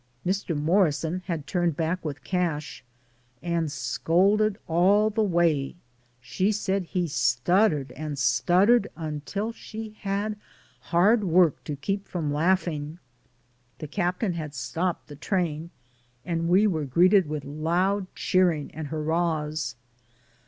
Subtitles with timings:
[0.25, 0.57] Mr.
[0.59, 2.83] Morrison had turned back with Cash,
[3.43, 5.75] and scolded all the way,
[6.19, 10.37] she said he stuttered and stuttered, un til she had
[10.79, 12.97] hard work to keep from laughing.
[13.77, 15.69] The captain had stopped the train,
[16.25, 19.75] and we were greeted with loud cheering and hurrahs.